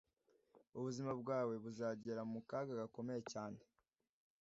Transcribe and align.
Ubuzima 0.77 1.11
bwawe 1.21 1.53
buzagera 1.63 2.21
mu 2.31 2.39
kaga 2.49 2.73
gakomeye 2.81 3.21
cyane, 3.31 3.59